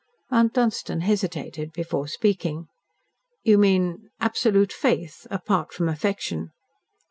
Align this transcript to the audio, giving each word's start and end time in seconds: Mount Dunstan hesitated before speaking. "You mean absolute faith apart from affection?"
Mount 0.31 0.53
Dunstan 0.55 1.01
hesitated 1.01 1.71
before 1.71 2.07
speaking. 2.07 2.67
"You 3.43 3.59
mean 3.59 4.09
absolute 4.19 4.73
faith 4.73 5.27
apart 5.29 5.71
from 5.71 5.87
affection?" 5.87 6.49